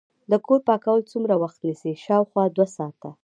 د 0.31 0.33
کور 0.45 0.59
پاکول 0.67 1.01
څومره 1.11 1.33
وخت 1.43 1.59
نیسي؟ 1.67 1.93
شاوخوا 2.05 2.43
دوه 2.55 2.67
ساعته 2.77 3.09